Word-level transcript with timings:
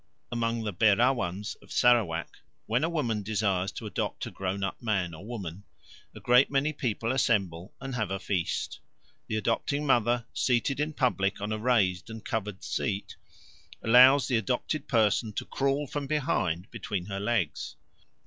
Among 0.31 0.63
the 0.63 0.73
Berawans 0.73 1.57
of 1.61 1.71
Sarawak, 1.71 2.37
when 2.65 2.83
a 2.83 2.89
woman 2.89 3.21
desires 3.21 3.71
to 3.73 3.85
adopt 3.85 4.25
a 4.25 4.31
grownup 4.31 4.81
man 4.81 5.13
or 5.13 5.23
woman, 5.23 5.63
a 6.15 6.19
great 6.19 6.49
many 6.49 6.73
people 6.73 7.11
assemble 7.11 7.71
and 7.79 7.93
have 7.93 8.09
a 8.09 8.17
feast. 8.17 8.79
The 9.27 9.35
adopting 9.35 9.85
mother, 9.85 10.25
seated 10.33 10.79
in 10.79 10.93
public 10.93 11.39
on 11.39 11.51
a 11.51 11.59
raised 11.59 12.09
and 12.09 12.25
covered 12.25 12.63
seat, 12.63 13.15
allows 13.83 14.27
the 14.27 14.37
adopted 14.37 14.87
person 14.87 15.33
to 15.33 15.45
crawl 15.45 15.85
from 15.85 16.07
behind 16.07 16.71
between 16.71 17.05
her 17.05 17.19
legs. 17.19 17.75